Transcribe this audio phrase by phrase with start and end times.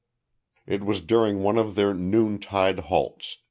[0.65, 3.37] It was during one of their noontide halts.